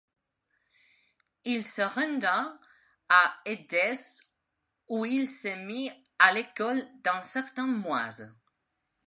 Il 1.45 1.63
se 1.63 1.83
rendit 1.83 2.25
à 2.25 3.35
Édesse 3.45 4.31
où 4.89 5.05
il 5.05 5.29
se 5.29 5.55
mit 5.67 5.91
à 6.17 6.33
l'école 6.33 6.83
d'un 7.03 7.21
certain 7.21 7.67
Moïse. 7.67 8.33